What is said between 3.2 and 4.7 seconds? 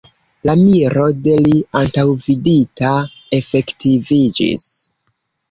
efektiviĝis.